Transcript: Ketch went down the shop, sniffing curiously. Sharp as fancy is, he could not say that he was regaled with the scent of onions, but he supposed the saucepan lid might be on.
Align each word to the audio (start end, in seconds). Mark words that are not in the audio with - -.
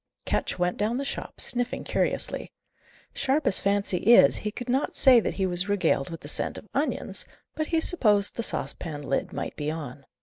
Ketch 0.25 0.57
went 0.57 0.77
down 0.77 0.97
the 0.97 1.05
shop, 1.05 1.39
sniffing 1.39 1.83
curiously. 1.83 2.51
Sharp 3.13 3.45
as 3.45 3.59
fancy 3.59 3.99
is, 3.99 4.37
he 4.37 4.49
could 4.49 4.67
not 4.67 4.95
say 4.95 5.19
that 5.19 5.35
he 5.35 5.45
was 5.45 5.69
regaled 5.69 6.09
with 6.09 6.21
the 6.21 6.27
scent 6.27 6.57
of 6.57 6.67
onions, 6.73 7.23
but 7.53 7.67
he 7.67 7.79
supposed 7.79 8.35
the 8.35 8.41
saucepan 8.41 9.03
lid 9.03 9.31
might 9.31 9.55
be 9.55 9.69
on. 9.69 10.07